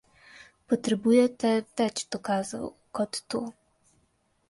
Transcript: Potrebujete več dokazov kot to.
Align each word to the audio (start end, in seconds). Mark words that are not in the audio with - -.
Potrebujete 0.73 1.53
več 1.83 2.03
dokazov 2.17 2.67
kot 3.01 3.25
to. 3.33 3.47